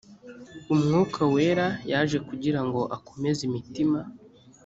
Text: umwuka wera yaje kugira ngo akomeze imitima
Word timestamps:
umwuka 0.73 1.19
wera 1.33 1.67
yaje 1.91 2.17
kugira 2.27 2.61
ngo 2.67 2.81
akomeze 2.97 3.41
imitima 3.49 3.99